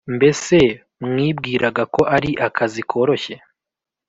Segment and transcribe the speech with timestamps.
[0.15, 0.57] Mbese
[1.07, 3.35] mwibwiraga ko ari akazi koroshye